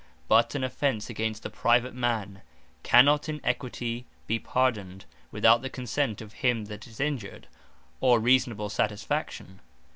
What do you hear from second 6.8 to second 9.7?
is injured; or reasonable satisfaction.